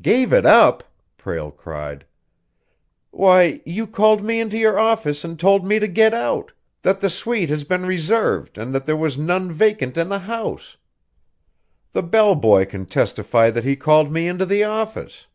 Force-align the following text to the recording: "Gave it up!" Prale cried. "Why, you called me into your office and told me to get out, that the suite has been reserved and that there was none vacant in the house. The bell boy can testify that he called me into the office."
"Gave 0.00 0.32
it 0.32 0.46
up!" 0.46 0.84
Prale 1.18 1.50
cried. 1.50 2.06
"Why, 3.10 3.60
you 3.66 3.88
called 3.88 4.22
me 4.22 4.38
into 4.38 4.56
your 4.56 4.78
office 4.78 5.24
and 5.24 5.36
told 5.40 5.66
me 5.66 5.80
to 5.80 5.88
get 5.88 6.14
out, 6.14 6.52
that 6.82 7.00
the 7.00 7.10
suite 7.10 7.50
has 7.50 7.64
been 7.64 7.84
reserved 7.84 8.58
and 8.58 8.72
that 8.72 8.86
there 8.86 8.96
was 8.96 9.18
none 9.18 9.50
vacant 9.50 9.96
in 9.96 10.08
the 10.08 10.20
house. 10.20 10.76
The 11.90 12.02
bell 12.04 12.36
boy 12.36 12.64
can 12.64 12.86
testify 12.86 13.50
that 13.50 13.64
he 13.64 13.74
called 13.74 14.12
me 14.12 14.28
into 14.28 14.46
the 14.46 14.62
office." 14.62 15.26